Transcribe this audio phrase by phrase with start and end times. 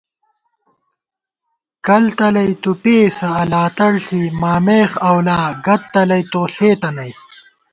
[1.85, 7.11] کل تلَئ تُو پېئیسہ الاتڑ ݪی مامېخ اَؤلا گد تلَئ تو ݪېتہ نئ